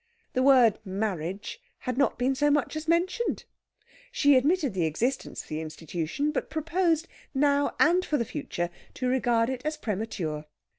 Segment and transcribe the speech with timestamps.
[0.33, 3.45] The word "marriage" had not been so much as mentioned.
[4.11, 9.07] She admitted the existence of the institution, but proposed now and for the future to
[9.07, 10.45] regard it as premature.